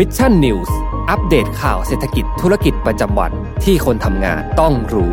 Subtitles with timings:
[0.00, 0.76] Mission News
[1.10, 3.32] อัปเดตข่าวเศรษฐกิจธุรกิจประจำวัน
[3.64, 5.12] ที่คนทำงานต้องรู้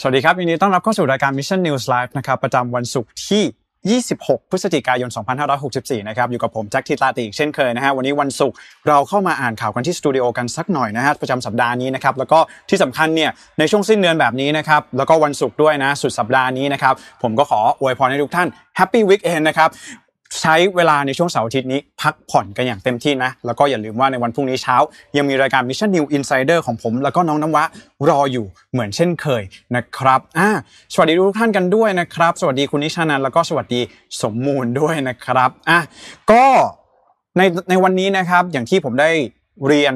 [0.00, 3.42] สวัสดีครับยินดีต้อนรับเข้าสู่รายการ Mission News Live นะครับ ประจำวันศุกร์ที่
[3.88, 5.10] 26 พฤศจิกายน
[5.58, 8.56] 2564 นะครับ อยู่กับผมแจ็คทิตาติอีกเช่นเคยนะฮะ วันนี้วันศุกร์
[8.88, 12.38] เราเข้ามาอ่านข่าวกันที่สตูดิโอกันสักหน่อยนะฮะ ประจำสัปดาห์นี้นะครับ แล้วก็
[12.70, 19.70] ที่สำคัญเนี่ย ในช่วงสิ้นเดือนแบบนี้นะครับ แล้วก็วันศุกร์ด้วยนะ สุดสัปดาห์นี้นะครับ ผมก็ขออวยพรให้ทุกท่าน happy weekend นะครับ
[20.38, 24.76] ใช้เวลาในช่วงเสาร์อาทิตย์นี้พักผ่อนกันอย่างเต็มที่นะ แล้วก็อย่าลืมว่าในวันพรุ่งนี้เช้า
[25.16, 27.64] ยังมีรายการ Mission News Insider ของผม แล้วก็น้องน้ำวะ
[28.08, 29.42] รออยู่เหมือนเช่นเคย
[29.76, 30.48] นะครับอ่า
[30.92, 33.80] สวัสดีทุกท่านกันด้วยนะครับ สวัสดีคุณนิชานันแล้วก็สวัสดี
[34.22, 35.80] สมมูลด้วยนะครับอะ
[36.30, 36.44] ก็
[37.36, 39.10] ในในวันนี้นะครับอย่างที่ผมได้
[39.66, 39.94] เรียน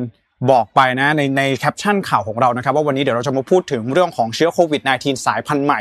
[0.50, 5.80] บอกไปนะในในแคปชั่นข่าวของเรานะครับว่าวันนี้เดี๋ยวเราจะมาพูดถึงเรื่องของเชื้อโควิด -19 สายพันธุ์ใหม่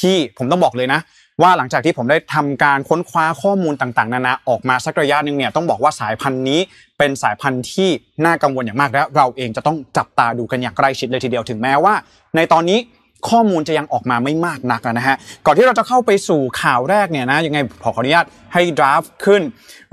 [0.00, 1.00] ที่ผมต้องบอกเลยนะ
[1.42, 6.60] ว่าหลังจากที่ผมได้ทำการค้นคว้าข้อมูลต่างๆ นานาออกมาสักระยะหนึ่งเนี่ยต้องบอกว่าสายพันธุ์นี้
[6.98, 7.88] เป็นสายพันธุ์ที่
[8.24, 11.94] น่ากังวลอย่างมากและเราเองจะต้องจับตาดูกันอย่างใกล้ชิดเลยทีเดียวถึงแม้ว่า
[12.36, 12.78] ในตอนนี้
[13.28, 19.42] ข้อมูลจะยังออกมาไม่มากนักนะฮะก่อนที่เราจะเข้าไปสู่ข่าวแรกเนี่ยนะยังไงขออนุญาตให้ดราฟขึ้น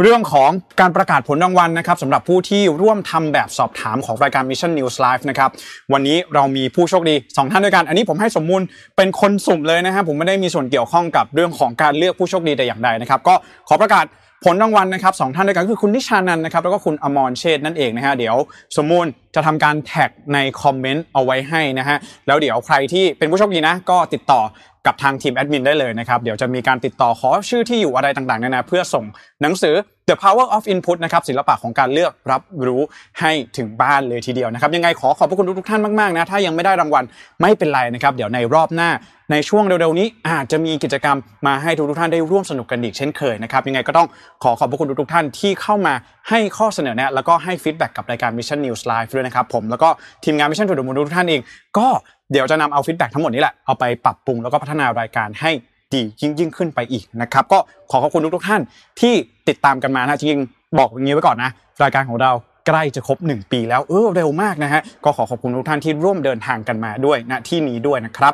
[0.01, 5.49] เรื่องของการประกาศผลรางวัลนะครับสำหรับผู้ที่ร่วมทำแบบสอบถามของรายการ Mission News Live นะครับ
[5.93, 8.61] วันนี้เรามีผู้โชคดี 2 ท่านด้วยกัน อันนี้ผมให้สมมูล
[8.97, 13.35] เป็นคนสุ่มเลยนะฮะผมไม่ได้มีส่วนเกี่ยวข้องกับเรื่องของการเลือกผู้โชคดีแต่อย่างใดนะครับก็
[13.67, 14.05] ขอประกาศ
[14.45, 18.35] ผลรางวัลนะครับสองท่านด้วยกันก็คือคุณนิชานันนะครับแล้วก็คุณอมรเชษนั่นเองนะฮะเดี๋ยว
[18.77, 24.41] สมมูลจะทำการแท็กในคอมเมนต์เอาไว้ให้นะฮะแล้วเดี๋ยวใครที่เป็นผู้โชคดีนะก็ติดต่อ
[24.87, 29.05] กับทางทีมแอดมินได้เลยนะครับเดี๋ยวจะมีการติดต่อขอชื่อที่อยู่อะไรต่างๆนานาเพื่อส่ง
[29.41, 29.75] หนังสือ
[30.09, 32.81] The Power of Input นะครับศิลปะของการเลือกรับรู้
[33.19, 37.03] ให้ถึงบ้านเลยทีเดียวนะครับยังไงขอขอบพระคุณทุกๆท่านมากๆนะถ้ายังไม่ได้รางวัล
[37.41, 38.89] ไม่เป็นไรนะครับเดี๋ยวในรอบหน้า
[39.31, 44.07] ในช่วงเร็วๆนี้อาจจะมีกิจกรรมมาให้ทุกๆท่านได้ร่วมสนุกกันอีกเช่นเคยนะครับยังไงก็ต้อง
[44.43, 45.93] ขอขอบพระคุณทุกๆท่านที่เข้ามา
[46.29, 49.89] ให้ข้อเสนอแนะแล้วก็ให้ feedback กับรายการ Mission News Live ด้วยนะครับผมแล้วก็
[50.23, 51.41] ทีมงาน Mission to the Moon ทุกท่านเอง
[51.77, 51.87] ก็
[52.31, 55.51] เดี๋ยวจะนำเอา feedback ทั้งหมดนี้แหละเอาไปปรับปรุงแล้วก็พัฒนารายการให้
[55.93, 57.59] ดียิ่งยิ่งขึ้นไปอีกนะครับก็
[57.91, 58.61] ขอขอบคุณทุกๆท่าน
[59.01, 59.13] ที่
[59.47, 61.51] ติดตามกันมานะจริงๆบอกอย่างนี้ไว้ก่อนนะ
[61.83, 62.31] รายการของเรา
[62.67, 68.33] ใกล้จะครบ 1 ปีแล้วเออเร็วมากนะฮะก็ขอขอบคุณทุกท่านที่ร่วมเดินทางกันมาด้วยณที่นี้ด้วยนะครับ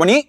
[0.00, 0.20] วันนี้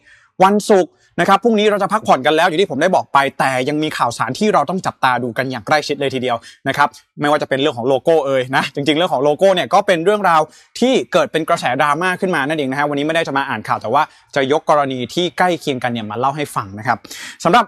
[0.44, 6.38] วันศุกร์ นะครับพรุ่งนี้เราจะพักผ่อนกันแล้วอย่างที่ผมได้บอกไป แต่ยังมีข่าวสารที่เราต้องจับตาดูกันอย่างใกล้ชิดเลยทีเดียว
[6.68, 6.88] นะครับ
[7.22, 10.42] ไม่ว่าจะเป็นเรื่องของโลโก้เอ่ยนะจริงๆ เรื่องของโลโก้เนี่ยก็เป็นเรื่องราว
[10.80, 14.04] ที่เกิดเป็นกระแสดราม่าขึ้นมานั่นเองนะฮะวันนี้ไม่ได้จะมาอ่านข่าวแต่ว่า
[14.36, 16.98] จะยกกรณีที่ใกล้เคียงกันเนี่ยมาเล่าให้ฟังนะครับ
[17.44, 17.66] สำหรับ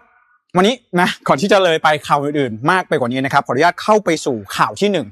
[0.57, 5.07] วันนี้นะก่อนที่จะเลยไปข่าวอื่นๆ มากไปกว่านี้นะครับขออนุญาตเข้าไปสู่ข่าวที่หนึ่ง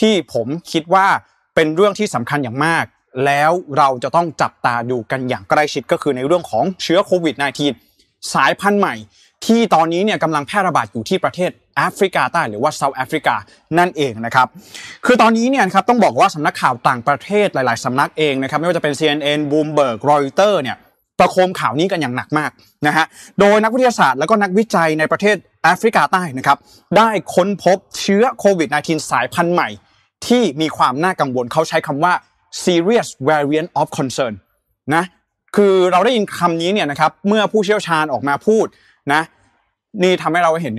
[0.00, 1.06] ที่ผมคิดว่า
[1.54, 2.84] เป็นเรื่องที่สำคัญอย่างมาก
[3.24, 7.34] แล้วเราจะต้องจับตาดูกันอย่างใกล้ชิดก็คือในเรื่องของเชื้อโควิด
[7.84, 8.94] -19 สายพันธุ์ใหม่
[9.46, 13.34] ที่ตอนนี้เนี่ยกำลังแพร่ระบาดอยู่ที่ประเทศแอฟริกาใต้หรือว่าเซาท์แอฟริกา
[13.78, 14.48] นั่นเองนะครับ
[15.06, 20.76] คือตอนนี้เนี่ยครับต้องบอกว่าสำนักข่าวต่างประเทศหลาย ๆสำนักเองนะครับไม่ว่าจะเป็น CNN Bloomberg Reuters เนี่ย
[21.18, 22.50] ประโคมข่าวนี้กันอย่างหนักมาก
[22.86, 23.06] นะฮะ
[23.40, 26.58] โดยนักวิทยาศาสตร์และก็นักวิจัยในประเทศแอฟริกาใต้นะครับ
[26.96, 29.68] ได้ค้นพบเชื้อโควิด -19 สายพันธุ์ใหม่
[30.26, 32.12] ที่มีความน่ากังวลเขาใช้คำว่า
[32.64, 34.34] serious variant of concern
[34.94, 35.04] นะ
[35.56, 38.66] คือเราได้ยินคำนี้เนี่ยนะครับเมื่อผู้เชี่ยวชาญออกมาพูด
[39.12, 39.22] นะ
[40.02, 40.74] นี่ทำให้เราเห็น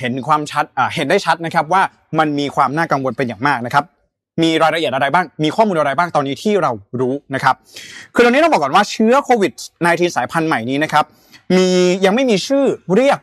[0.00, 1.82] เห็นความชัดเห็นได้ชัดนะครับว่า
[2.18, 3.84] มันมีความน่ากังวลเป็นอย่างมากนะครับ
[4.42, 7.54] มีรายละเอียดอะไรบ้าง มีข้อมูลอะไรบ้างตอนนี้ที่เรารู้นะครับ
[8.14, 9.52] คือตอนนี้ต้องบอกก่อนว่าเชื้อโควิด
[9.84, 11.04] -19 สายพันธุ์ใหม่นี้นะครับ
[11.56, 11.68] มี
[12.04, 13.18] ยังไม่มีชื่อเรียก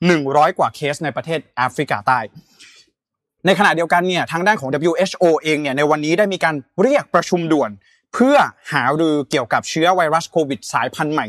[0.07, 2.19] 100 กว่าเคสในประเทศแอฟริกาใต้
[3.45, 7.71] ในขณะเดียวกันเนี่ยทางด้านของ WHO เองเนี่ยในวันนี้ได้มีการเรียกประชุมด่วน
[8.13, 8.36] เพื่อ
[8.74, 11.27] หารือเกี่ยวกับเชื้อไวรัสโควิดสายพันธุ์ใหม่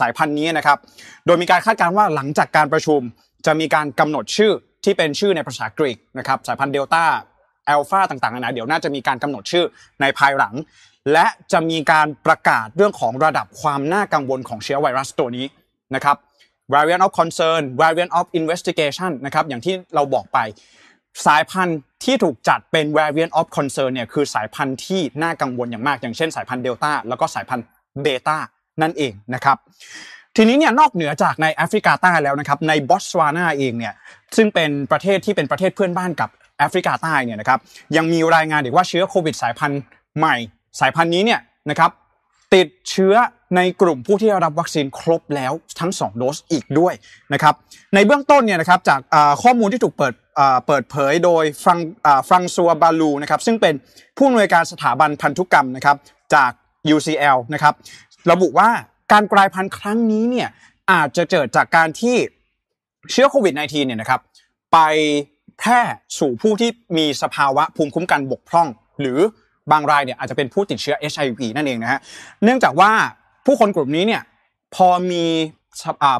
[0.00, 0.78] สายพันธุ์นี้นะครับ
[1.26, 3.00] โดยมีการคาดการณ์ว่าหลังจากการประชุม
[3.46, 4.52] จะมีการกำหนดชื่อ
[4.84, 7.04] ที่เป็นชื่อในภาษากรีกนะครับสายพันธุ์เดลต้า
[7.68, 9.64] อัลฟาต่างๆนะเดี๋ยวน่าจะมีการกำหนดชื่อ
[10.00, 10.54] ในภายหลัง
[11.12, 15.46] และจะมีการประกาศเรื่องของระดับความน่ากังวลของเชื้อไวรัสตัวนี้
[15.94, 16.16] นะครับ
[16.74, 20.38] variant of concern variant of investigation นะครับอย่างที่เราบอกไป
[21.26, 27.66] สายพันธุ์ที่ถูกจัดเป็น variant of concern เนี่ยคือสายพันธุ์ที่น่ากังวลอย่างมาก อย่างเช่นสายพันธุ์เดลต้าแล้วก็สายพันธุ์
[28.02, 28.36] เบต้า
[28.82, 29.56] นั่นเองนะครับ
[30.36, 33.94] ทีนี้เนี่ยนอกเหนือจากในแอฟริกาใต้แล้วนะครับในบอตสวานาเองเนี่ย
[34.36, 37.58] ซึ่งเป็นประเทศที่เป็นประเทศเพื่อนบ้านกับ แอฟริกาใต้เนี่ยนะครับ
[37.96, 39.80] ยังมีรายงานอีกว่าเชื้อโควิดสายพันธุ์
[40.18, 40.36] ใหม่
[40.80, 41.40] สายพันธุ์นี้เนี่ย
[41.70, 41.90] นะครับ
[42.54, 43.14] ติดเชื้อ
[43.56, 46.94] ในกลุ่มผู้ที่รับวัคซีนครบแล้วทั้ง 2 โดสอีกด้วย
[47.32, 47.54] นะครับ
[47.94, 49.00] ในเบื้องต้นเนี่ยนะครับจาก
[49.42, 50.14] ข้อมูลที่ถูกเปิด
[50.66, 51.78] เปิดเผยโดยฟรัง
[52.28, 53.74] ฟรังซัวบาลูนะครับซึ่งเป็น
[54.16, 55.96] ผู้อำนวยการสถาบันพันธุกรรมนะครับ
[56.34, 56.50] จาก
[56.94, 57.74] UCL นะครับ
[58.30, 58.68] ระบุว่า
[59.12, 60.48] การกลายพันธุ์ครั้งนี้เนี่ย
[60.92, 62.16] อาจจะเกิดจากการที่
[63.12, 64.20] เชื้อโควิด -19 เนี่ยนะครับ
[64.72, 64.78] ไป
[65.58, 65.80] แพร่
[66.18, 68.68] สู่ผู้ที่มีสภาวะภูมิคุ้มกันบกพร่อง
[69.00, 69.18] หรือ
[69.72, 72.00] บางรายเนี่ยอาจจะเป็นผู้ติดเชื้อ HIV นั่นเองนะฮะ
[72.44, 72.90] เนื่องจากว่า
[73.46, 74.22] ผู้คนกลุ่มนี้เนี่ย
[74.74, 75.24] พอมี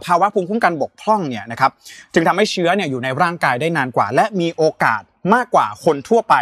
[0.06, 1.70] ภาวะภูมิคุ้มกันบกพร่องเนี่ยนะครับ
[2.14, 5.02] จึงทำให้เชื้อเนี่ยอยู่ในร่างกายได้นานกว่า และมีโอกาส
[5.34, 6.34] มากกว่าคนทั่วไป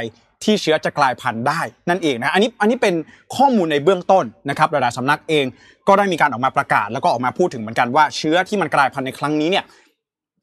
[0.45, 2.95] ที่เชื้อจะกลายพันธุ์ได้นั่นเองนะอันนี้อันนี้เป็น
[3.37, 5.45] ข้อมูลในเบื้องต้นนะครับระดับสำนักเอง
[5.89, 9.65] ก็ได้มีการออกมาประกาศ แล้วก็ออกมาพูดถึงเหมือนกันว่าเชื้อที่มันกลายพันธุ์ในครั้งนี้เนี่ย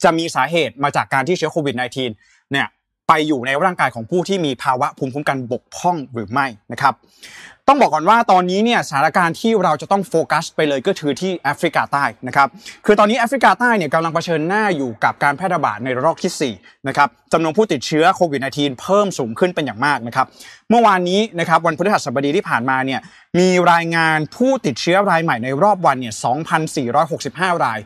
[0.04, 2.68] จะมีสาเหตุมาจากการที่เชื้อโควิด -19 เนี่ย
[3.08, 6.94] ไปอยู่ในร่างกายของผู้ที่มีภาวะภูมิคุ้มกันบกพร่องหรือไม่นะครับ
[7.68, 12.48] ต้องบอกก่อนว่าตอนนี้เนี่ยสถานการณ์ที่เราจะต้องโฟกัสไปเลยก็คือที่แอฟริกาใต้นะครับ
[12.86, 20.28] คือตอนนี้แอฟริกาใต้เนี่ยกำลังเผชิญหน้าอยู่กับการแพร่ระบาดในระลอกที่4นะครับจำนวนผู้ติดเชื้อโควิด -19 เพิ่มสูงขึ้นเป็นอย่างมากนะครับ
[20.70, 23.00] เมื่อวานนี้นะครับวันพฤหัสบดีที่ผ่านมาเนี่ย
[23.40, 26.14] มีรายงานผู้ติดเชื้อรายใหม่ในรอบวันเนี่ย
[26.90, 27.80] 2,465 ราย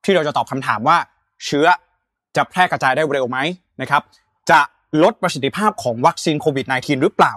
[0.05, 0.99] ที่เราจะตอบคำถามว่า
[1.45, 1.67] เชื้อ
[2.37, 3.39] จะแพร่กระจายได้เร็วไหม
[3.81, 4.03] นะครับ
[4.51, 4.61] จะ
[5.03, 7.35] ลดประสิทธิภาพของวัคซีนโควิด -19 หรือเปล่า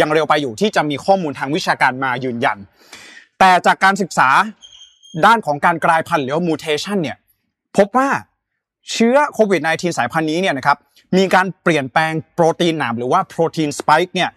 [0.00, 2.58] ยังเร็วไปอยู่ที่จะมีข้อมูลทางวิชาการมายืนยัน
[3.38, 4.28] แต่จากการศึกษา
[5.26, 7.16] ด้านของการกลายพันธุ์หรือว่า mutation เนี่ย
[7.76, 8.08] พบว่า
[8.92, 10.76] เชื้อโควิด -19 สายพันธุ์นี้เนี่ยนะครับ
[11.16, 14.30] มีการเปลี่ยนแปลงโปรตีนหนามหรือว่าโปรตีนสไปค์เนี่ย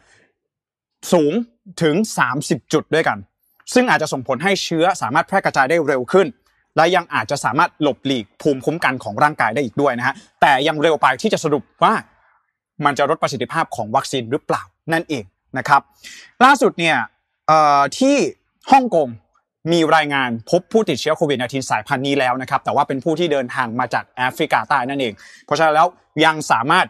[1.12, 1.34] สูง
[1.82, 1.96] ถึง
[2.34, 3.18] 30 จุดด้วยกัน
[3.74, 6.28] ซึ่งอาจจะส่งผลให้เชื้อสามารถแพร่กระจายได้เร็วขึ้น
[6.76, 11.94] และยังอาจจะสามารถหลบหลีกภูมิคุ้มกันของร่างกายได้อีกด้วยนะฮะแต่ยังเร็วไปที่จะสรุปว่า
[12.86, 15.24] มันจะลดประสิทธิภาพของวัคซีนหรือเปล่านั่นเอง
[15.58, 15.82] นะครับ
[16.44, 16.98] ล่าสุดเนี่ย
[18.00, 18.16] ที่
[18.72, 19.08] ฮ่องกง
[19.72, 25.14] มีรายงานพบผู้ติดเชื้อโควิด -19 สายพันธุ์นี้แล้วนะครับ แต่ว่าเป็นผู้ที่เดินทางมาจากแอฟริกาใต้นั่นเอง
[25.46, 25.88] เพราะฉะนั้นแล้ว
[26.26, 26.86] ยังสามารถ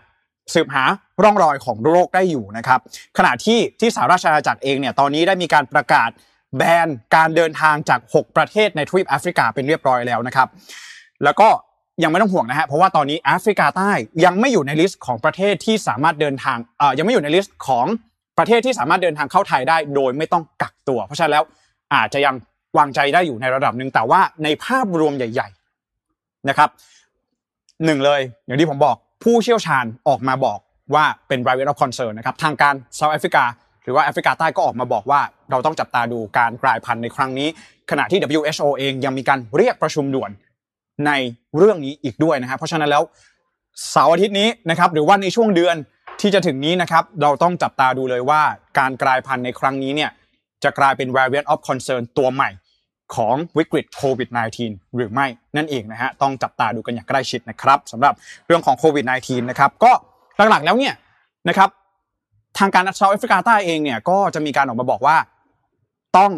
[0.53, 0.83] สืบหา
[1.23, 2.79] ร่องรอยของโรคได้อยู่นะครับ
[3.17, 6.09] ขณะที่ที่สหราชอาณาจักรเองเนี่ยตอนนี้ได้มีการประกาศ
[6.57, 10.47] แบนการเดินทางจาก 6 ประเทศในทวีปแอฟริกาเป็นเรียบร้อยแล้วนะครับ
[11.23, 11.49] แล้วก็
[12.03, 13.91] ยังไม่ต้องห่วงนะฮะเพราะว่าตอนนี้แอฟริกาใต้
[14.25, 17.85] ยังไม่อยู่ใน list ของประเทศที่สามารถเดินทางเอ่อยังไม่อยู่ใน list ของ
[18.37, 21.43] ประเทศที่สามารถเดินทางเข้าไทยได้โดยไม่ต้องกักตัว เพราะฉะนั้นแล้ว
[21.93, 22.35] อาจจะยัง
[22.77, 25.49] วางใจได้อยู่ในระดับหนึ่งแต่ว่าในภาพรวมใหญ่
[25.99, 26.69] ๆนะครับ
[27.85, 30.59] หนึ่งเลยอย่างที่ผมบอกผู้เชี่ยวชาญออกมาบอก
[30.95, 33.43] ว่าเป็น r i v a t of concern นะครับทางการเซาท์แอฟริกา
[33.83, 35.21] หรือว่าแอฟริกาใต้ก็ออกมาบอกว่า
[35.51, 37.47] เราต้องจับตาดูการกลายพันธุ์ในครั้งนี้
[37.91, 40.31] ขณะที่ WHO เองยังมีการเรียกประชุมด่วน
[41.07, 41.11] ใน
[41.57, 43.03] เรื่องนี้อีกด้วยนะครับเพราะฉะนั้นแล้ว
[43.91, 45.75] เสาร์อาทิตย์นี้นะครับหรือว่าในช่วงเดือน
[46.21, 48.41] ที่จะถึงนี้นะครับเราต้องจับตาดูเลยว่า
[48.79, 50.11] การกลายพันธุ์ในครั้งนี้เนี่ย
[50.63, 52.49] จะกลายเป็น variant of concern ตัวใหม่
[53.15, 54.29] ของวิกฤตโควิด
[54.63, 58.13] -19 หรือไม่นั่นเองนะฮะต้องจับตาดูกันอย่างใกล้ชิดนะครับสำหรับ
[58.47, 59.91] เรื่องของโควิด -19 นะครับก็
[60.49, 60.93] หลักๆแล้วเนี่ย
[61.49, 61.69] นะครับ
[62.57, 65.17] ทางการเซาท์แอฟริกาใต้เองเนี่ยก็จะมีการออกมาบอกว่า
[66.17, 66.31] ต้อง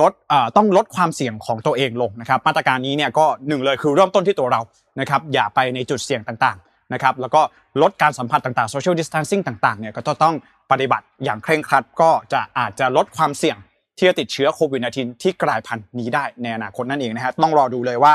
[0.00, 0.12] ลด
[0.56, 4.60] ต้องลดความเสี่ยงของตัวเองลงนะครับ มาตรการนี้เนี่ยก็หนึ่งเลยคือเริ่มต้นที่ตัวเรา
[5.00, 7.42] นะครับอย่าไปในจุดเสี่ยงต่างๆ นะครับแล้วก็
[7.82, 10.34] ลดการสัมผัสต่างๆ social distancing ต่างๆเนี่ยก็จะต้อง
[10.70, 13.56] ปฏิบัติอย่างเคร่งครัด ก็จะอาจจะลดความเสี่ยง
[13.98, 18.14] ที่จะติดเชื้อโควิด -19 ที่กลายพันธุ์นี้ได้ในอนาคตนั่นเองนะฮะต้องรอดูเลยว่า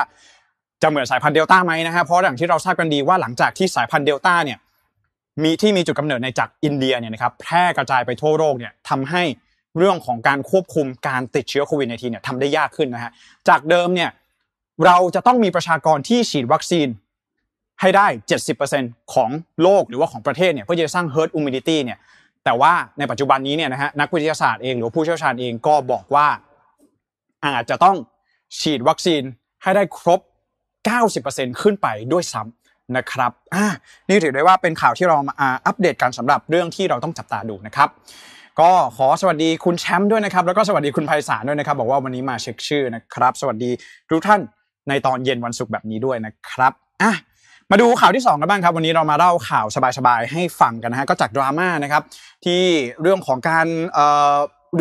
[0.81, 4.57] จะเหมือนสายพันธุ์เดลต้าไหมนะฮะเพราะอย่างที่เราทราบกันดีว่าหลังจากที่สายพันธุ์เดลต้าเนี่ย
[5.43, 9.23] มีที่มีจุดกำเนิดในจากอินเดียเนี่ยนะครับแพร่กระจายไปทั่วโลกเนี่ยทำให้
[9.77, 13.11] เรื่องของการควบคุมการติดเชื้อโควิด -19 เนี่ยทำได้ยากขึ้นนะฮะ
[13.49, 14.09] จากเดิมเนี่ย
[14.85, 16.87] เราจะต้องมีประชากรที่ฉีดวัคซีน
[17.81, 18.07] ให้ได้
[18.59, 19.29] 70%ของ
[19.61, 21.99] โลกหรือว่าของประเทศเนี่ยเพื่อจะสร้าง herd immunity เนี่ย
[22.45, 26.27] แต่ว่าในปัจจุบันนี้เนี่ยนะฮะนักวิทยาศาสตร์เองหรือผู้เชี่ยวชาญเองก็บอกว่า
[27.45, 27.95] อาจจะต้อง
[28.59, 29.21] ฉีดวัคซีน
[29.63, 30.19] ให้ได้ครบ
[30.91, 33.65] 90%ขึ้นไปด้วยซ้ำนะครับอ่า
[34.07, 37.89] นี่ถือได้ว่าเป็นข่าวที่เรามาอัปเดตกันสำหรับเรื่องที่เราต้องจับตาดูนะครับ
[38.59, 43.71] ก็ขอสวัสดีคุณแชมป์ด้วยนะครับ แล้วก็สวัสดีคุณไพศาลด้วยนะครับ บอกว่าวันนี้มาเช็คชื่อนะครับ สวัสดี
[44.09, 44.41] ทุกท่าน
[44.89, 47.13] ในตอนเย็นวันศุกร์แบบนี้ด้วยนะครับอะ
[47.71, 49.65] มาดูข่าวที่ 2 กันบ้างครับ วันนี้เรามาเล่าข่าว
[49.97, 52.03] สบายๆ ให้ฟังกันนะฮะก็จากดราม่านะครับ
[52.45, 52.61] ที่
[53.01, 53.67] เรื่องของการ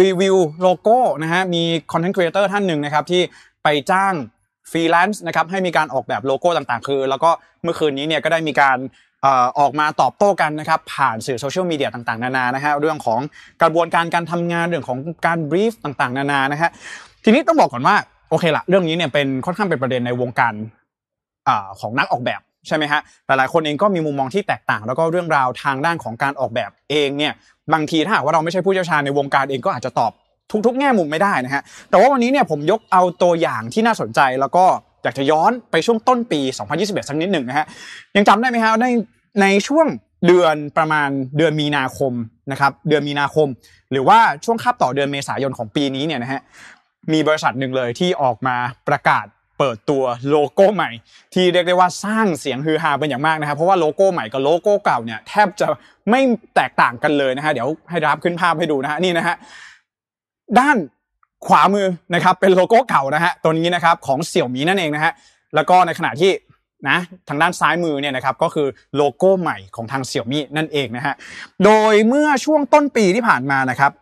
[0.02, 3.22] รีวิวโลโก้นะฮะมี content creator ท่านหนึ่งนะครับที่
[3.62, 4.14] ไปจ้าง
[4.70, 7.30] ฟรีแลนซ์นะครับให้มีการออกแบบโลโก้ต่างๆ คือ แล้วก็
[7.62, 8.78] เมื่อคืนนี้เนี่ยก็ได้มีการ
[9.58, 13.20] ออกมาตอบโต้กันนะครับผ่านสื่อโซเชียลมีเดียต่างๆ นานานะฮะเรื่องของ
[13.62, 16.70] กระบวนการการทำงานเรื่องของการบรีฟต่างๆ นานานะฮะ
[17.24, 17.96] ทีนี้ต้องบอกก่อนว่า
[18.30, 20.54] โอเคละเรื่องนี้เนี่ยเป็นค่อนข้างเป็นประเด็นในวงการ
[21.80, 27.32] ของนักออกแบบ ใช่ไหมฮะหลายๆคนเองก็มีมุมมองที่แตกต่าง แล้วก็เรื่องราวทางด้านของการออกแบบเองเนี่ย
[27.72, 30.12] บางทีถ้าหากว่าเราไม่ใช่ผู้เชี่ยวชาญในวงการเองก็อาจจะตอบ
[30.66, 34.64] ทุกๆ แง่มุมไม่ได้นะฮะแต่ว่าวันนี้เนี่ยผมยกเอาตัวอย่างที่น่าสนใจแล้วก็
[35.02, 36.40] อยากจะย้อนไปช่วงต้นปี
[36.74, 37.66] 2021 สักนิดหนึ่งนะฮะ
[38.16, 38.86] ยังจำได้ไหมฮะใน
[39.40, 39.86] ในช่วง
[40.26, 42.12] เดือนประมาณเดือนมีนาคม
[42.52, 43.48] นะครับเดือนมีนาคม
[43.90, 46.40] หรือว่าช่วงคาบต่อเดือนเมษายนของปีนี้เนี่ยนะฮะ
[47.12, 48.56] มีบริษัทหนึ่งเลยที่ออกมา
[48.88, 49.26] ประกาศ
[49.58, 50.90] เปิดตัวโลโก้ใหม่
[51.34, 55.66] ที่เรียกได้ว่าสร้างเสียงฮือฮาเป็นอย่างมากนะครับเพราะว่าโลโก้ใหม่กับโลโก้เก่าเนี่ยแทบจะ
[56.10, 56.20] ไม่
[56.56, 59.36] แตกต่างกันเลยนะฮะเดี๋ยวให้รับขึ้นภาพให้ดูนะฮะนี่นะฮะ
[60.58, 60.76] ด้าน
[61.46, 65.12] ขวามือนะครับเป็นโลโก้เก่านะฮะตัวนี้นะครับของเสี่ยวมีนั่นเองนะฮะ
[65.54, 66.30] แล้วก็ในขณะที่
[66.88, 66.98] นะ
[67.28, 71.14] ทางด้านซ้ายมือเนี่ยนะครับก็คือโลโก้ใหม่ของทางเสี่ยวมีนั่นเองนะฮะ
[71.64, 73.92] โดยเมื่อช่วงต้นปีที่ผ่านมานะครับ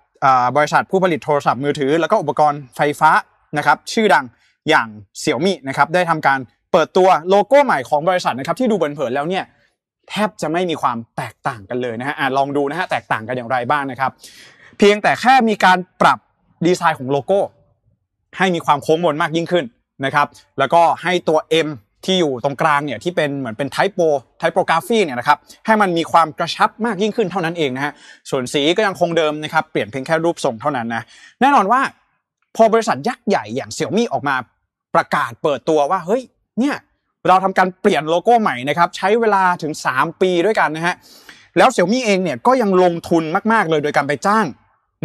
[0.56, 3.10] บริษัทผู้ผลิตโทรศัพท์มือถือ แล้วก็อุปกรณ์ไฟฟ้า
[3.58, 4.24] นะครับชื่อดัง
[4.68, 4.88] อย่าง
[5.20, 6.38] เสี่ยวมี่นะครับได้ทำการ
[6.72, 9.44] เปิดตัวโลโก้ใหม่ของบริษัทนะครับที่ดูเผินๆแล้วเนี่ย
[10.10, 14.10] แทบจะไม่มีความแตกต่างกันเลยนะฮะลองดูนะฮะแตกต่างกันอย่างไรบ้างนะครับ
[14.78, 16.18] เพียงแต่แค่มีการปรับ
[16.66, 17.40] ดีไซน์ของโลโก้
[18.38, 19.64] ให้มีความโค้งมนมากยิ่งขึ้น
[20.04, 20.26] นะครับ
[20.58, 21.68] แล้วก็ให้ตัว M
[22.04, 23.98] ที่อยู่ตรงกลางเนี่ยที่เป็นเหมือนเป็น typo
[24.38, 27.92] typography เนี่ยนะครับให้มันมีความกระชับมากยิ่งขึ้นเท่านั้นเองนะฮะ
[28.30, 31.02] ส่วนสีก็ยังคงเดิมนะครับเปลี่ยนเพียงแค่รูปทรงเท่านั้นนะ
[31.40, 31.80] แน่นอนว่า
[32.56, 34.36] พอบริษัทยักษ์ใหญ่อย่างเสี่ยวมี่ออกมา
[34.94, 36.22] ประกาศเปิดตัวว่าเฮ้ย
[36.60, 36.76] เนี่ย
[37.28, 40.94] เราทำการเปลี่ยนโลโก้ใหม่นะครับใช้เวลาถึง 3 ปีด้วยกันนะฮะ
[41.58, 44.46] แล้วเสี่ยวมี่เองเนี่ยก็ยังลงทุนมากๆเลยโดยการไปจ้าง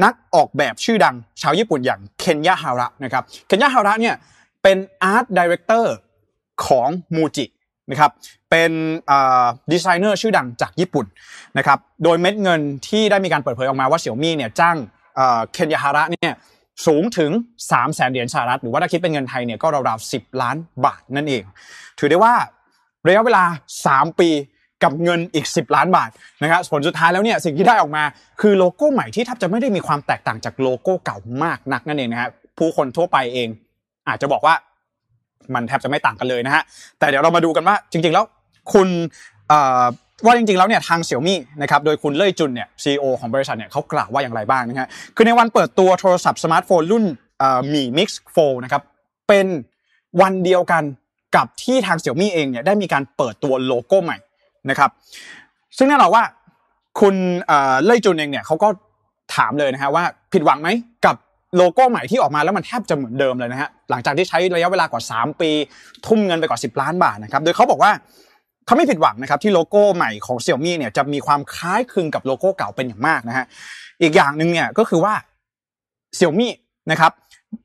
[0.03, 4.15] นักออกแบบชื่อดัง ชาวญี่ปุ่นอย่างเคนยะฮาระนะครับเคนยะฮาระเนี่ย
[4.63, 5.95] เป็น art director
[6.65, 7.45] ของ Muji
[7.91, 8.11] นะครับ
[8.49, 8.71] เป็น
[9.71, 11.05] ดีไซเนอร์ชื่อดังจากญี่ปุ่น
[11.57, 14.77] นะครับโดยเม็ดเงินที่ได้มีการเปิดเผยออกมาว่าเสี่ยวมี่เนี่ยจ้าง
[15.53, 16.33] เคนยะฮาระเนี่ย
[16.85, 17.31] สูงถึง
[17.71, 21.43] 3 0 0แสนเหรียญสหรัฐ หรือว่าถ้าคิดเป็นเงินไทยเนี่ยก็ราวๆ 10 ล้านบาทนั่นเอง
[21.99, 22.33] ถือได้ว่า
[23.07, 23.43] ระยะเวลา
[23.83, 24.29] 3 ปี
[24.83, 26.09] กับเงินอีก 10 ล้านบาท
[26.41, 28.03] นะครับผลสุดท้ายแล้วเนี่ยสิ่งที่ได้ออกมา
[28.41, 33.49] คือโลโก้ใหม่ที่แทบจะไม่ได้มีความแตกต่างจากโลโก้เก่ามากนักนั่นเองนะฮะผู้คนทั่วไปเอง
[34.07, 34.55] อาจจะบอกว่า
[35.53, 36.63] มันแทบจะไม่ต่างกันเลยนะฮะ
[36.99, 38.25] แต่เดี๋ยวเรามาดูกันว่าจริง ๆ แล้ว
[38.73, 38.87] คุณ
[40.25, 47.05] ว่าจริงๆแล้วเนี่ยทางเสี่ยวมี่นะครับโดยคุณเล่ยจุนเนี่ย CEO ของบริษัทเนี่ยเขากล่าวว่าอย่างไรบ้างนะฮะคือในวันเปิดตัวโทรศัพท์สมาร์ทโฟนรุ่น
[47.73, 48.81] Mi Mix Fold นะครับ
[49.27, 49.47] เป็น
[50.21, 50.83] วันเดียวกัน
[51.35, 54.17] กับที่ทางเสี่ยวมี่เองเนี่ยได้มีการเปิดตัวโลโก้ใหม่
[54.69, 54.89] นะครับ
[55.77, 56.23] ซึ่งแน่นอนว่า
[56.99, 57.15] คุณ
[57.85, 58.67] เล่ยจุนเองเนี่ยเขาก็
[59.35, 60.69] ถามเลยนะฮะว่าผิดหวังไหม
[61.05, 61.15] กับ
[61.57, 65.51] โลโก้ใหม่ที่ออกมาแล้วมันแทบจะเหมือนเดิมเลยนะฮะหลังจากที่ใช้ระยะเวลากว่า 3 ปี
[66.07, 67.91] ทุ่มเงินไปกว่า 10 ล้านบาทนะครับโดยเขาบอกว่า
[68.69, 73.45] เขาไม่ผิดหวังนะครับที่โลโก้ใหม่ของ Xiaomi เนี่ยจะมีความคล้ายคลึงกับโลโก้เก่าเป็นอย่างมากนะฮะ
[74.01, 75.13] อีกอย่างหนึ่งเนี่ยก็คือว่า
[76.17, 76.49] Xiaomi
[76.91, 77.11] นะครับ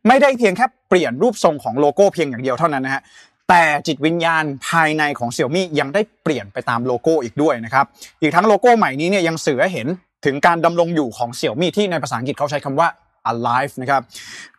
[0.08, 3.02] ไม่ได้เพียงแค่เปลี่ยนรูปทรงของโลโก้เพียงอย่างเดียวเท่านั้นนะฮะ
[3.48, 7.84] แต่จิตวิญญาณภายในของ Xiaomi ยังได้เปลี่ยนไปตามโลโก้อีกด้วยนะครับ
[8.20, 9.88] อีกทั้งโลโก้ใหม่นี้เนี่ยยังสื่อให้เห็น
[10.24, 12.88] ถึงการดำรงอยู่ของ Xiaomi ที่ในภาษาอังกฤษเขาใช้คำว่า
[13.32, 14.02] alive นะครับ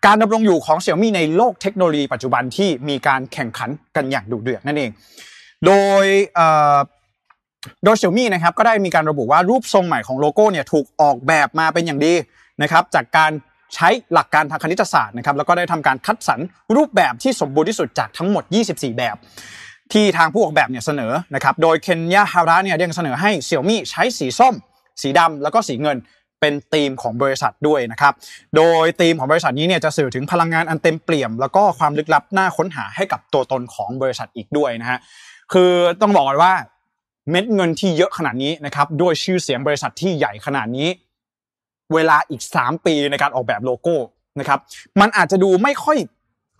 [0.06, 4.92] การดำรงอยู่ของ Xiaomi ในโลกเทคโนโลยีปัจจุบันที่มีการแข่งขันกันอย่างดุเดือดนั่นเอง
[5.66, 6.06] โดย
[7.84, 12.14] โดย Xiaomi นะครับก็ได้มีการระบุว่ารูปทรงใหม่ของโลโก้เนี่ยถูกออกแบบมาเป็นอย่างดี
[12.62, 13.32] นะครับจากการ
[13.76, 16.40] ใช้หลักการทางคณิตศาสตร์นะครับแล้วก็ได้ทำการคัดสรร
[16.76, 19.16] รูปแบบที่สมบูรณ์ที่สุดจากทั้งหมด 24 แบบ
[19.94, 24.54] ที่ทางผู้ออกแบบเนี่ยเสนอนะครับโดยเคนยาฮาระเนี่ยยังเสนอให้ Xiaomi ใช้สีส้ม
[25.02, 25.98] สีดำแล้วก็สีเงิน
[26.42, 28.14] เป็นธีมของบริษัทด้วยนะครับ
[28.56, 35.00] โดยธีมของบริษัทนี้เนี่ยจะสื่อถึงพลังงานอันเต็มเปี่ยม แล้วก็ความลึกลับน่าค้นหาให้กับตัวตนของบริษัทอีกด้วยนะฮะ
[35.54, 35.72] คือ
[36.02, 36.54] ต้องบอกว่า
[37.30, 40.90] เม็ดเงินที่เยอะขนาดนี้นะครับด้วยชื่อเสียงบริษัทที่ใหญ่ขนาดนี้
[41.94, 43.96] เวลาอีก 3 ปีในการออกแบบโลโก้
[44.40, 44.60] นะครับ
[45.02, 45.98] มันอาจจะดูไม่ค่อย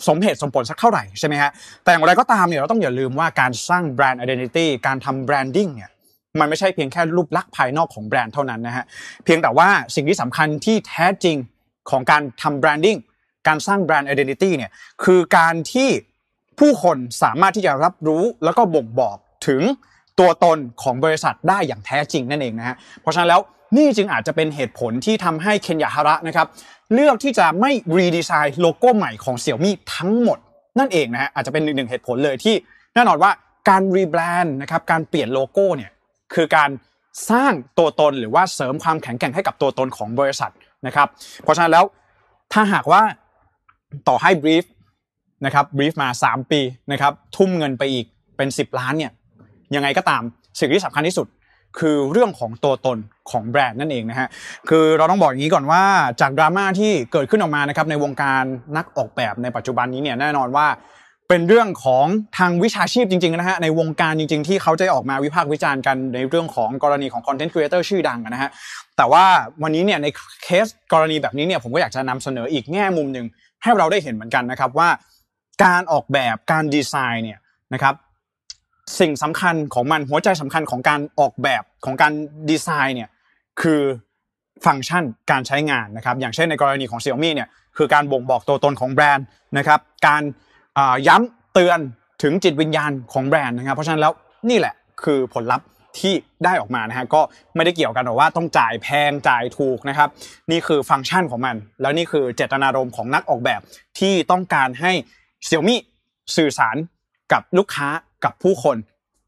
[0.08, 1.52] สมเหตุสมผลสักเท่าไหร่ใช่ไหมฮะ
[1.84, 5.92] แต่อย่างไรก็ตามเนี่ยเราต้องอย่าลืมว่าการสร้างแบรนด์ identity การทำแบรนดิ้งเนี่ย
[6.40, 8.86] มันไม่ใช่เพียงแค่รูปลักษณ์ภายนอกของแบรนด์เท่านั้นนะฮะ
[9.24, 11.38] เพียงแต่ว่าสิ่งที่สำคัญที่แท้จริง
[11.90, 12.98] ของการทำแบรนดิ้ง
[13.48, 14.72] การสร้างแบรนด์ identity เนี่ย
[15.04, 15.90] คือการที่
[16.60, 19.62] ผู้คนสามารถที่จะรับรู้แล้วก็บ่งบอกถึง
[20.20, 23.42] ตัวตนของบริษัทได้อย่างแท้จริงนั่นเองนะฮะเพราะฉะนั้นแล้ว
[23.78, 26.48] นี่จึงอาจจะเป็นเหตุผลที่ทำให้เคนยะ ฮาระนะครับ
[26.94, 30.40] เลือกที่จะไม่ redesign โลโก้ใหม่ของ Xiaomi ทั้งหมด
[30.80, 32.56] นั่นเองนะฮะอาจจะเป็นหนึ่งเหตุผลเลยที่
[32.96, 33.32] แน่นอนว่า
[33.70, 35.92] การ rebrand นะครับการเปลี่ยนโลโก้เนี่ย
[36.34, 36.70] คือการ
[37.32, 40.52] สร้างตัวตนหรือว่าเสริมความแข็งแกร่งให้กับตัวตนของบริษัท
[40.88, 41.08] นะครับ
[41.44, 41.86] เพราะฉะนั้นแล้ว
[42.54, 43.02] ถ้าหากว่า
[44.08, 44.66] ต่อให้ brief
[45.46, 46.62] นะครับ brief มา 3 ปี
[46.92, 48.06] นะครับทุ่มเงินไปอีก
[48.38, 49.12] เป็น 10 ล้านเนี่ย
[49.76, 50.22] ยังไงก็ตาม
[50.60, 51.28] สิ่งที่สำคัญที่สุด
[51.80, 52.98] คือเรื่องของตัวตน
[53.32, 54.28] ของแบรนด์นั่นเองนะฮะ
[54.70, 55.84] คือเราต้องบอกอย่างนี้ก่อนว่า
[56.22, 58.44] จากดราม่าที่เกิดขึ้นออกมานะครับในวงการ
[58.78, 60.68] นักออกแบบในปัจจุบันนี้เนี่ยแน่นอนว่า
[61.30, 62.06] เป็นเรื่องของ
[62.38, 68.50] ทางวิชาชีพจริงๆนะฮะในวงการจริง ๆ ที่เขาจะออกมาวิพากษ์วิจารณ์กันในเรื่องของกรณีของ content creator ชื่อดังนะฮะ
[68.98, 69.26] แต่ว่า
[69.64, 70.08] วันนี้เนี่ยใน
[70.44, 73.26] เคสกรณีแบบนี้เนี่ยผมก็อยากจะนำเสนออีกแง่มุมหนึ่ง
[73.64, 74.90] ให้เราได้เห็นเหมือนกันนะครับว่า
[75.64, 77.40] การออกแบบการดีไซน์เนี่ย
[77.74, 77.96] นะครับ
[79.00, 82.14] สิ่งสำคัญของมันหัวใจสำคัญของการออกแบบของการ
[82.50, 83.10] ดีไซน์เนี่ย
[83.62, 83.82] คือ
[84.66, 89.26] ฟังก์ชันการใช้งานนะครับอย่างเช่นในกรณีของ Xiaomi เนี่ยคือการบ่งบอกตัวตนของแบรนด์
[89.58, 90.24] นะครับการ
[91.08, 91.80] ย้ำเตือน
[92.24, 94.14] ถึงจิตวิญญาณของแบรนด์นะครับเพราะฉะนั้นแล้ว
[94.50, 95.68] นี่แหละคือผลลัพธ์
[96.00, 96.14] ที่
[96.46, 97.22] ได้ออกมานะฮะก็
[97.56, 100.10] ไม่ได้เกี่ยวกันหรอกว่าต้องจ่ายแพงจ่ายถูกนะครับ
[100.52, 103.62] นี่คือฟังก์ชันของมัน แล้วนี่คือเจตนารมณ์ของนักออกแบบ
[104.00, 104.92] ที่ต้องการให้
[105.48, 105.76] Xiaomi
[106.36, 106.76] สื่อสาร
[107.34, 107.88] กับลูกค้า
[108.24, 108.78] กับผู้คน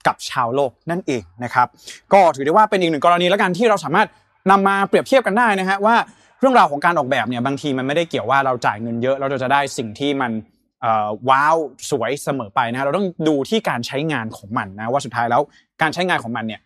[0.07, 1.67] กับชาวโลกนั่นเองนะครับ
[2.13, 4.07] ก็ถือได้ว่าเป็นอีกหนึ่งกรณีแล้วกันที่เราสามารถ
[4.51, 5.95] นำมาเปรียบเทียบกันได้นะฮะว่า
[6.39, 10.31] เรื่องราวของการออกแบบเนี่ยบางทีมันไม่ได้เกี่ยวว่าเราจ่ายเงินเยอะแล้วเราจะได้สิ่งที่มัน
[11.29, 11.55] ว้าว
[11.89, 15.41] สวยเสมอไปนะเราต้องดูที่การใช้งานของมันนะว่าสุดท้ายแล้ว
[15.81, 16.61] การใช้งานของมันเนี่ย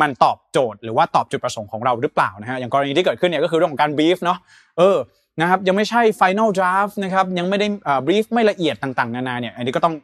[0.00, 4.38] มันตอบโจทย์หรือว่าตอบจุดประสงค์ของเราหรือเปล่านะฮะอย่างกรณีที่เกิดขึ้นเนี่ยก็คือเรื่องของการบีฟเนาะ
[4.78, 4.96] เออ
[5.40, 7.66] นะครับยังไม่ใช่ Final Draft นะครับยังไม่ได้
[8.06, 9.94] brief ไม่ละเอียดต่างๆนานาเนี่ยอันนี้ก็ต้อง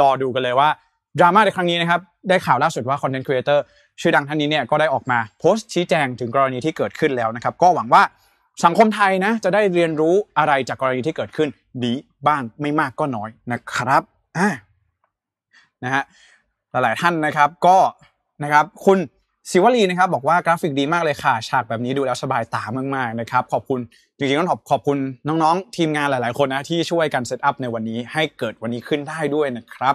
[0.00, 0.68] รอดูกันเลยว่า
[1.18, 3.64] ดราม่าในครั้งนี้นะครับได้ข่าวล่าสุดว่า content creator
[4.00, 8.02] ชื่อดังท่านนี้เนี่ยก็ได้ออกมาโพสต์ชี้แจงถึงกรณีที่เกิดขึ้นแล้วนะครับก็หวังว่า
[8.64, 11.48] สังคมไทยนะจะได้เรียนรู้อะไรจากกรณีที่เกิดขึ้น
[11.84, 11.92] ดี
[12.26, 14.02] บ้างไม่มากก็น้อยนะครับ
[14.38, 14.48] อ่า
[15.84, 16.02] นะฮะ
[16.70, 17.78] หลายท่านนะครับก็
[18.42, 18.98] นะครับคุณ
[19.50, 22.62] ศิวลีนะครับบอกว่ากราฟิกดีมากเลยค่ะ ฉากแบบนี้ดูแล้วสบายตา
[22.94, 23.80] มากๆนะครับขอบคุณ
[24.18, 29.94] จริงๆต้องขอบขอบคุณน้องๆ ทีมงานหลายๆคนนะที่ช่วยกัน set up ในวันนี้ให้เกิดวันนี้ขึ้นได้ด้วยนะครับ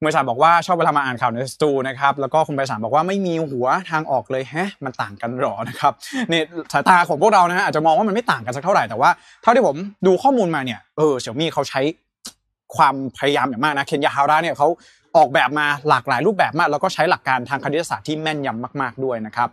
[0.00, 5.92] เมื่อสารบอกว่าชอบเวลามาอ่านข่าวในสตูนะครับแล้วก็คุณไปสารบอกว่าไม่มีหัวทางออกเลยแฮะมันต่างกันหรอนะครับ
[6.28, 9.10] เนี่ยสายตาของพวกเรานะฮะอาจจะมองว่ามันไม่ต่างกันสักเท่าไหร่แต่ว่า
[9.42, 9.76] เท่าที่ผม
[10.06, 11.80] ดูข้อมูลมาเนี่ยเออเสี่ยมี่เขาใช้
[12.76, 14.68] ความพยายามอย่างมากนะเคนยาฮาระเนี่ยเขา
[15.16, 19.48] ออกแบบมาหลากหลายรูปแบบมากแล้วก็ใช้หลักการทางคณิตศาสตร์ที่แม่นยำมาก ๆด้วยนะครับ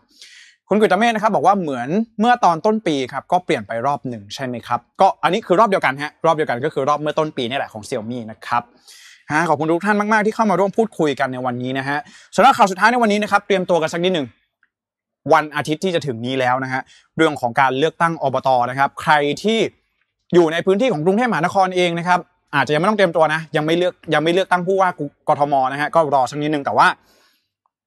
[0.69, 8.63] คุณกุตเมฆนะครับบอกว่าเหมือนเมื่อตอนต้นปีครับก็เปลี่ยนไปรอบหนึ่งใช่ไหมครับก็อันนี้คือรอบเดียวกันฮะรอบเดียวกันก็คือรอบเมื่อต้นปีนี่แหละของเซี่ยมี่นะครับ
[9.31, 11.97] ฮะขอบคุณทุกท่านมากๆที่เข้ามาร่วมพูดคุยกันในวันนี้นะฮะ
[12.35, 14.27] สำหรับข่าวสุดท้ายในวันนี้นะครับเตรียมตัวกันสักนิดหนึ่ง
[15.33, 16.81] วันอาทิตย์ที่จะถึงนี้แล้วนะฮะ
[17.17, 19.59] เรื่องของการเลือกตั้งอบตนะครับ ใครที่
[20.33, 22.19] อยู่ในพื้นที่ของกรุงเทพมหานครเองนะครับ
[22.55, 24.89] อาจจะยังไม่ต้องเตรียมตัวนะ ยังไม่เลือกยังไม่เลือกตั้งผู้ว่า
[25.29, 26.87] กทมนะฮะก็รอสักนิดนึงแต่ว่า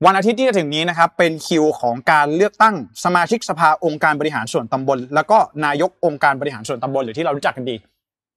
[0.04, 2.74] วันอาทิตย์ที่จะถึงนี้นะครับเป็นคิวของการเลือกตั้ง
[3.04, 7.76] สมาชิกสภาองค์การบริหารส่วนตำบล แล้วก็นายกองค์การบริหารส่วนตำบลหรือที่เรารู้จักกันดี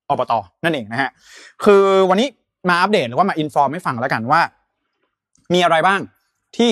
[0.09, 1.09] อบตนั่นเองนะฮะ
[1.65, 2.27] คือวันนี้
[2.69, 4.41] มาอัปเดตหรือว่ามาอินฟอร์มให้ฟังแล้วกันว่า
[5.53, 5.99] มีอะไรบ้าง
[6.57, 6.71] ที่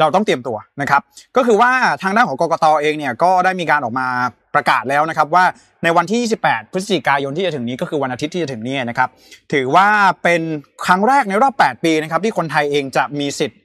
[0.00, 1.02] เราต้องเตรียมตัวนะครับ
[1.36, 1.70] ก็คือว่า
[2.02, 4.08] ทางด้านของกกตเองเนี่ยก็ได้มีการออกมา
[4.54, 5.44] ประกาศแล้วนะครับว่า
[5.82, 9.08] ในวันที่ 28 พฤศจิกายนที่จะถึงนี้ก็คือวันอาทิตย์ที่จะถึงนี้นะครับ
[9.52, 9.88] ถือว่า
[10.22, 10.42] เป็น
[10.86, 13.58] ครั้งแรกในรอบ 8 ปีนะครับ ที่คนไทยเองจะมีสิทธิ์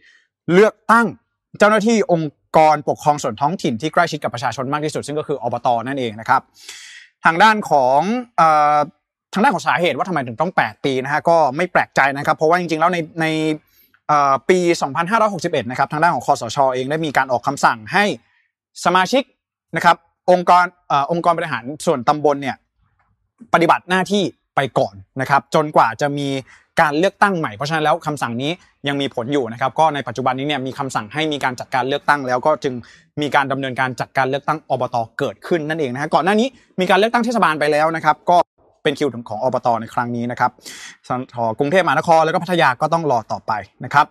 [0.53, 1.07] เลือกตั้ง
[1.59, 6.41] เจ้าหน้าที่องค์กรปกครองส่วนท้องถิ่นที่ใกล้ชิดกับประชาชนมากที่สุด ซึ่งก็คืออบตนั่นเองนะครับ
[7.25, 7.99] ทางด้านของ
[9.33, 13.25] ทางด้านของสาเหตุว่าทำไมถึงต้อง 8 ปีนะฮะก็ไม่แปลกใจนะครับ เพราะว่าจริงๆแล้วในใน
[14.49, 14.59] ปี
[15.15, 18.05] 2561 นะครับทางด้านของคอสชเองได้มีการออกคำสั่งให้
[18.85, 19.23] สมาชิก
[19.75, 19.97] นะครับ
[20.31, 20.65] องค์กร
[21.11, 22.55] องค์กรบริหารส่วนตำบลเนี่ย
[23.53, 24.23] ปฏิบัติหน้าที่
[24.55, 26.27] ไปก่อนนะครับ จนกว่าจะมี
[26.81, 28.51] การเลือกตั้งใหม่เพราะฉะนั้นแล้วคำสั่งนี้
[28.87, 32.73] ยังมีผลอยู่นะครับ ก็ในปัจจุบันนี้เนี่ยมีคำสั่งให้มีการจัดการเลือกตั้งแล้วก็จึง
[33.21, 36.47] มีการดำเนินการจัดการเลือกตั้งอบตเกิดขึ้นนั่นเองนะฮะก่อนหน้านี้
[36.79, 38.37] มีการเลือกตั้งเทศบาลไปแล้วนะครับ ก็
[38.83, 40.51] เป็นคิวของอบตในครั้งนี้นะครับ
[41.59, 43.51] กรุงเทพมหานครแล้วก็พัทยาก็ต้องรอต่อไป
[43.85, 44.05] นะครับ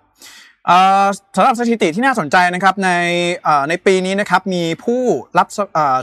[1.37, 2.91] สำหรับสถิติที่น่าสนใจนะครับใน
[3.69, 5.03] ในปีนี้นะครับมีผู้
[5.39, 5.49] รับ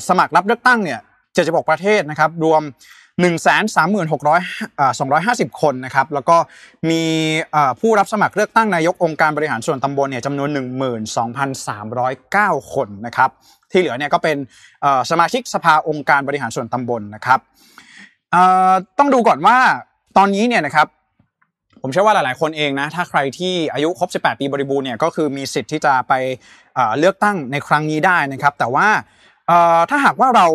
[0.10, 1.00] สมัครรับเลือกตั้งเนี่ย
[1.34, 2.62] 76ประเทศนะครับรวม
[3.22, 3.28] 1 3
[4.12, 4.14] 6
[5.00, 6.38] 2 5 0 คนนะครับแล้วก็
[6.90, 7.04] มี
[7.82, 10.50] ผู้รับสมัครเลือกตั้งนายกองค์การบริหารส่วนตำบลเนี่ยจำนวน
[11.66, 13.30] 12,309 คนนะครับ
[13.72, 14.38] ที่เหลือเนี่ยก็เป็น
[15.12, 17.40] สมาชิกสภาองค์การบริหารส่วนตำบลนะครับ
[19.00, 19.58] ต้องดูก่อนว่า
[20.18, 20.88] ตอนนี้เนี่ยนะครับ
[21.86, 26.14] ผมเชื่อว่าหลาย ๆ คนเองนะ ถ้าใครที่อายุครบ 18 ปีบริบูรณ์เนี่ยก็คือมีสิทธิ์ที่จะไป
[27.00, 28.88] เลือกตั้งในครั้งนี้ได้นะครับ แต่ว่า
[29.90, 30.46] ถ้าหากว่าเรา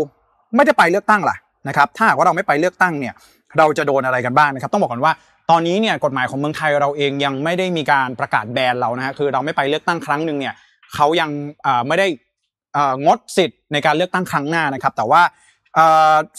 [0.56, 1.36] ไม่ได้ไปเลือกตั้งล่ะ
[1.68, 3.14] นะครับถ้าหากว่าเราไม่ไปเลือกตั้งเนี่ย
[3.58, 5.12] เราจะโดนอะไรกันบ้างนะครับ ต้องบอกก่อนว่า
[5.50, 10.54] ตอนนี้เนี่ยกฎหมายของเมืองไทยเราเองยังไม่ได้มีการประกาศแบนเรานะฮะคือเราไม่ไปเลือกตั้งครั้งหนึ่งเนี่ย
[10.94, 11.30] เขายัง
[11.88, 12.06] ไม่ได้
[13.06, 15.22] งดสิทธิ์ในการเลือกตั้งครั้งหน้านะครับ แต่ว่า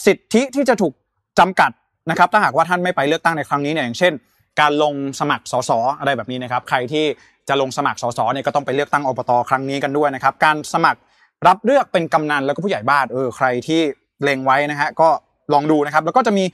[0.06, 0.93] สิทธิที่จะถูก
[1.39, 1.71] จำกัด
[2.12, 4.13] นะครับ ถ้าหากว่าท่านไม่ไปเลือกตั้งในครั้งนี้เนี่ยอย่างเช่น
[4.62, 7.06] การลงสมัครสสอะไรแบบนี้นะครับ ใครที่
[7.50, 11.00] จะลงสมัครสสเนี่ยก็ต้องไปเลือกตั้งอบตครั้งนี้กันด้วยนะครับ การสมัคร
[11.48, 13.82] รับเลือกเป็นกำนันแล้วก็ผู้ใหญ่บ้านเออใครที่
[14.24, 15.10] เล็งไว้นะฮะก็
[15.54, 16.45] ลองดูนะครับ แล้วก็จะมี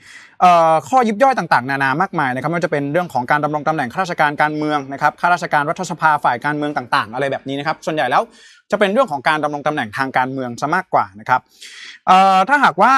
[0.88, 8.22] ข้อยิบย่อยต่างๆ นานามากมายนะครับไม่ว่าจะเป็นเรื่องของการดำรงตำแหน่งข้าราชการการเมืองนะครับข้าราชการรัฐสภาฝ่ายการเมืองต่างๆ อะไรแบบนี้นะครับ ส่วนใหญ่แล้ว
[8.70, 11.40] จะเป็นเรื่องของการดำรงตำแหน่งทางการเมืองซะมากกว่านะครับ
[12.48, 12.92] ถ้าหากว่า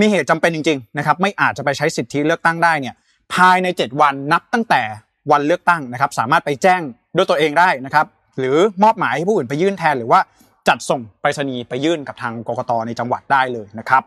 [0.00, 2.94] มีเหตุจำเป็นจริง ๆ นะครับ ไม่อาจจะไปใช้สิทธิเลือกตั้งได้เนี่ย
[3.34, 4.82] ภายใน 7 วันนับตั้งแต่
[5.30, 6.80] วันเลือกตั้งนะครับ สามารถไปแจ้ง
[7.16, 8.06] ด้วยตัวเองได้นะครับ
[8.38, 10.20] หรือมอบหมายให้ผู้อื่นไปยื่นแทนหรือว่า
[10.68, 14.02] จัดส่งไปรษณีย์ไปยื่นกับทางกกตในจังหวัดได้เลยนะครับ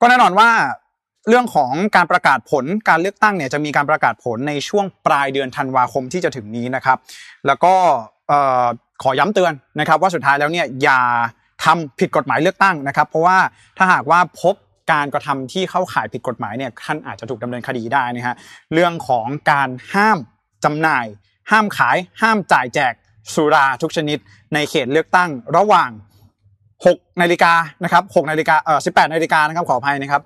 [0.00, 0.50] ก็แน่นอนว่า
[1.28, 6.98] เรื่องของการประกาศผลการเลือกตั้งเนี่ยจะมีการประกาศผลในช่วงปลายเดือนธันวาคมที่จะถึงนี้นะครับ
[7.46, 7.74] แล้วก็
[9.02, 11.00] ขอย้ำเตือนนะครับ ว่าสุดท้ายแล้วเนี่ยอย่า
[11.64, 13.38] ทำผิดกฎหมายเลือกตั้งนะครับ เพราะว่า
[13.78, 14.54] ถ้าหากว่าพบ
[14.90, 18.36] การกระทำที่เข้าข่ายผิดกฎหมายเนี่ยท่านอาจจะถูกดำเนินคดีได้นะฮะ
[18.74, 20.18] เรื่องของการห้าม
[20.64, 21.06] จำหน่าย
[21.50, 22.92] ห้ามขาย ห้ามจ่ายแจก
[23.34, 24.18] สุราทุกชนิด
[24.54, 25.90] ในเขตเลือกตั้งระหว่าง
[26.56, 27.52] 6นาฬิกา
[27.84, 30.22] นะครับ6นาฬิกาเอ่อ18นาฬิกานะครับขออภัยนะครับ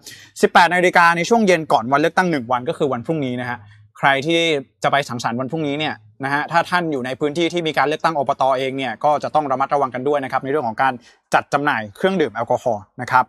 [0.54, 3.58] 18นาฬิกาในช่วงเย็นก่อนวันเลือกตั้ง 1 วันก็คือวันพรุ่งนี้นะฮะ
[3.98, 4.40] ใครที่
[4.82, 10.92] จะไปสังสรรค์วันพรุ่งนี้เนี่ยนะฮะถ้าท่านอยู่ในพื้นที่ที่มีการเลือกตั้งอบตเองเนี่ยก็จะต้องระมัดระวังกันด้วยนะครับในเรื่องของการ
[11.34, 13.24] จัดจำหน่ายเครื่องดื่มแอลกอฮอล์นะครับ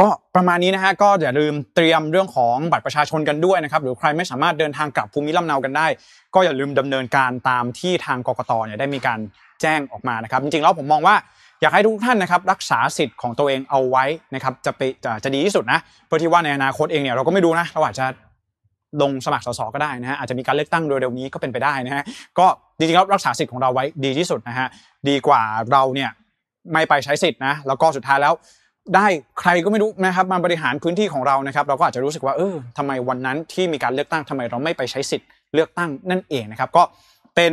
[0.00, 5.86] ก็ประมาณนี้นะฮะก็อย่าลืมเตรียมเรื่องของบัตรประชาชนกันด้วยนะครับหรือใครไม่สามารถเดินทางกลับภูมิลำเนากันได้
[6.34, 9.18] ก็อย่าลืมดำเนินการตามที่ทางกกตเนี่ยได้มีการ
[9.60, 11.16] แจ้งออกมานะครับ จริงๆแล้วผมมองว่า
[11.60, 14.04] อยากให้ทุกท่านนะครับรักษาสิทธิ์ของตัวเองเอาไว้
[14.34, 18.06] นะครับจะไปจะจะดีที่สุดนะเพื่อที่ว่าในอนาคตเองเนี่ยเราก็ไม่รู้นะเราอาจจะ
[19.02, 22.04] ลงสมัครสสก็ได้นะฮะอาจจะมีการเลือกตั้งโดยเร็วนี้ก็เป็นไปได้นะฮะ
[22.38, 22.46] ก็
[22.78, 24.66] จริงๆแล้วรักษาสิทธิ์ของเราไว้ดีที่สุดนะฮะ
[25.08, 26.10] ดีกว่าเราเนี่ย
[26.72, 28.34] ไม่ไปใช้สิทธิ์นะแล้วก็สุดท้ายแล้ว
[28.94, 29.06] ได้
[29.40, 36.82] ใครก็ไม่รู้นะครับมาบริหารพื้นที่ของเรานะครับ เราก็อาจจะรู้สึกว่าเออทำไมวันนั้นที่มีการเลือกตั้งทำไมเราไม่ไปใช้สิทธิ์เลือกตั้งนั่นเองนะครับ ก็
[37.36, 37.52] เป็น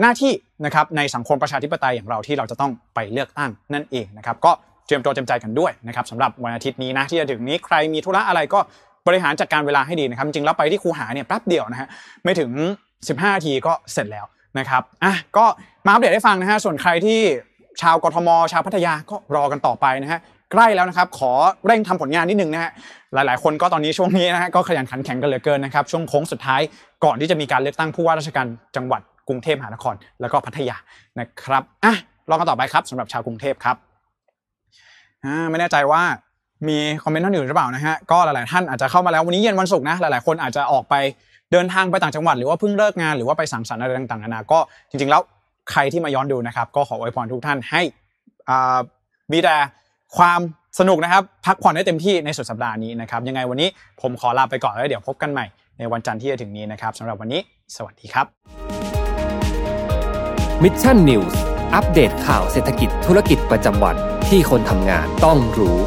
[0.00, 0.32] หน้าที่
[0.64, 4.52] นะครับในสังคมประชาธิปไตยอย่างเราที่เราจะต้องไปเลือกตั้งนั่นเองนะครับ ก็
[4.86, 8.60] เตรียมตัวเตรียมใจกันด้วยนะครับสำหรับวันอาทิตย์นี้นะที่จะถึงนี้ใครมีธุระอะไรก็
[9.06, 11.88] บริหารจัดการเวลาให้ดีนะครับ จริงแล้วไปที่ครูหาเนี่ยแป๊บเดียวนะฮะ
[12.24, 12.50] ไม่ถึง
[12.94, 14.26] 15นาทีก็เสร็จแล้ว
[14.58, 15.44] นะครับอะก็
[15.86, 17.20] มาอัปเดตให้ฟังนะฮะส่วนใครที่
[17.82, 20.20] ชาวกทม ชาวพัทยาก็รอกันต่อไปนะฮะ
[20.52, 21.32] ใกล้แล้วนะครับ ขอ
[21.66, 22.70] เร่งทำผลงานนิดนึงนะฮะ
[23.14, 26.60] หลาย ๆ คนก็ตอนนี้ช่วงนี้นะฮะก็ขยันขันแข็งกันเหลือเกินนะครับช่วงโค้งสุดท้าย
[27.04, 30.76] ก่อนที่จะมีการเลือกตั้งผู้ว่าราชการจังหวัดกรุงเทพมหานคร แล้วก็พัทยา
[31.18, 31.94] นะครับอะ
[32.30, 33.76] รอกันต่อไปครับสำหรับชาวกรุงเทพครับ
[35.24, 36.02] อ่าไม่แน่ใจว่า
[36.68, 40.94] มีคอมเมนต์ท่านอื่นหรือเปล่านะฮะก็หลาย ๆ ท่านอาจจะเข้ามาแล้ววันนี้เย็นวันศุกร์นะหลาย ๆ คนอาจจะออกไป
[41.52, 44.58] เดินทางไปต่างจังหวัดหรือว่าเพิ่งเลิกงานหรือว่าไปสังสรรค์อะไรต่างๆนานาก็
[44.90, 45.22] จริง ๆ แล้ว
[45.70, 47.82] ใครที่มาย้อนดูนะครับ ก็ขออวยพรทุกท่านให้
[48.48, 48.78] อ่า
[49.32, 49.56] มีแต่
[50.18, 50.40] ความ
[50.78, 53.68] สนุกนะครับ พักผ่อนได้เต็มที่ในสุดสัปดาห์นี้นะครับ ยังไงวันนี้
[54.00, 55.46] ผมขอลาไปก่อนแล้วเดี๋ยวพบกันใหม่
[55.78, 57.40] ในวันจันทร์ที่จะถึงนี้นะครับสำหรับวันนี้
[57.76, 58.26] สวัสดีครับ
[60.62, 61.40] Mission News
[61.74, 63.96] อัปเดตข่าวเศรษฐกิจธุรกิจประจำวัน
[64.28, 65.78] ที่คนทำงานต้องรู้